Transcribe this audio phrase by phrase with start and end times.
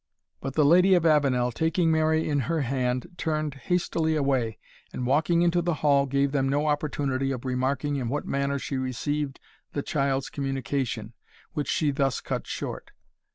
[0.39, 4.57] But the Lady of Avenel, taking Mary in her hand, turned hastily away,
[4.91, 8.77] and, walking into the hall, gave them no opportunity of remarking in what manner she
[8.77, 9.39] received
[9.73, 11.13] the child's communication,
[11.53, 12.89] which she thus cut short.